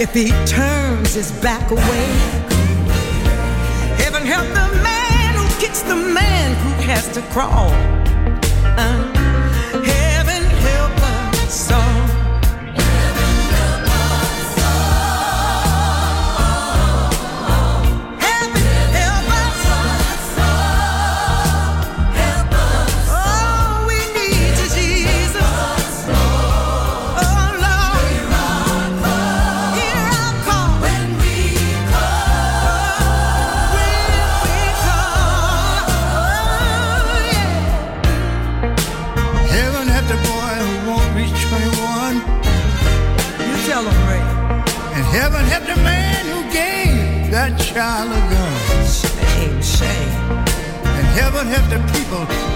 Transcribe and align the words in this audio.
If 0.00 0.14
he 0.14 0.28
turns 0.46 1.14
his 1.14 1.32
back 1.42 1.70
away. 1.72 2.06
Heaven 3.96 4.24
help 4.24 4.46
the 4.48 4.82
man 4.82 5.34
who 5.34 5.60
kicks 5.60 5.82
the 5.82 5.96
man 5.96 6.54
who 6.62 6.70
has 6.86 7.08
to 7.14 7.20
crawl. 7.32 7.70
Uh, 8.78 9.17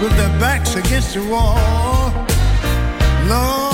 with 0.03 0.17
their 0.17 0.37
backs 0.37 0.75
against 0.75 1.13
the 1.13 1.23
wall. 1.23 2.11
Lord, 3.29 3.72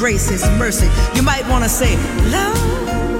grace, 0.00 0.30
His 0.30 0.42
mercy. 0.58 0.88
You 1.14 1.22
might 1.22 1.46
want 1.46 1.62
to 1.62 1.68
say, 1.68 1.94
Lord. 2.30 3.19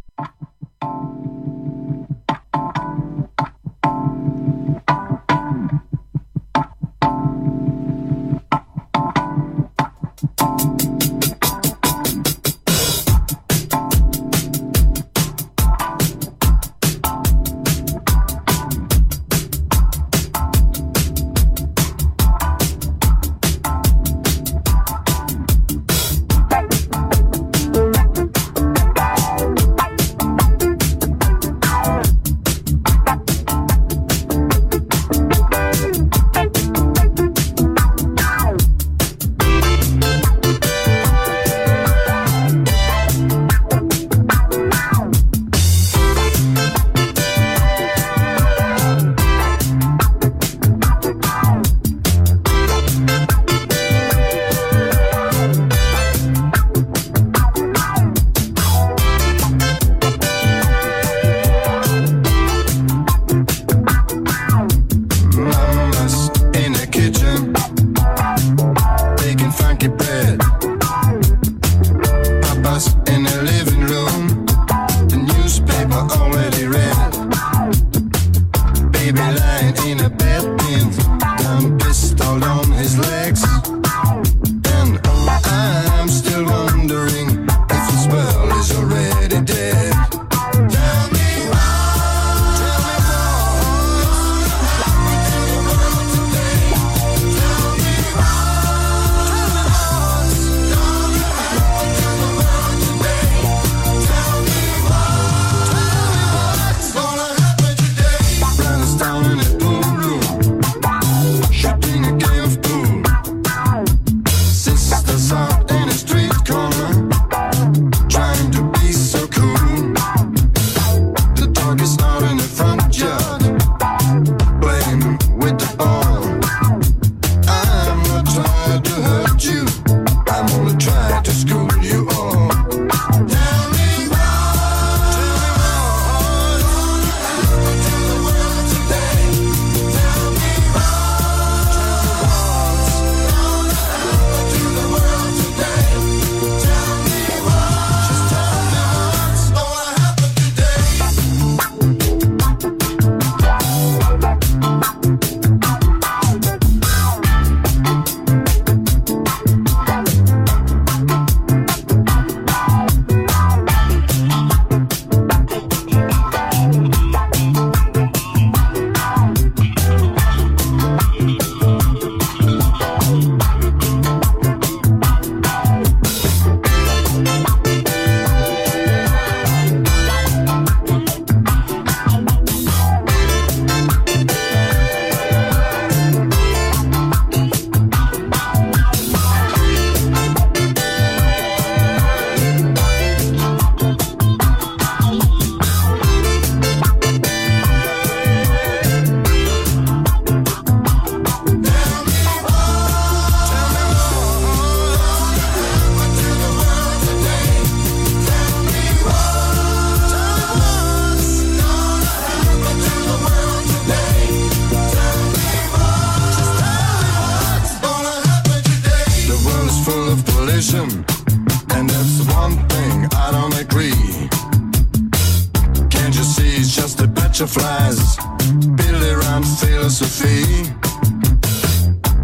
philosophy. 229.57 230.71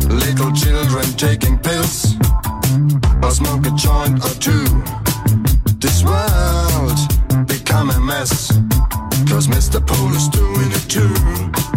Little 0.08 0.52
children 0.52 1.06
taking 1.18 1.58
pills, 1.60 2.16
or 3.22 3.32
smoke 3.32 3.66
a 3.66 3.72
joint 3.72 4.24
or 4.24 4.34
two. 4.40 4.66
This 5.80 6.04
world 6.04 7.00
become 7.48 7.90
a 7.92 8.00
mess, 8.00 8.50
cause 9.30 9.48
Mr. 9.48 9.86
Pole 9.86 10.16
is 10.16 10.28
doing 10.30 10.72
it 10.72 10.88
too. 10.90 11.77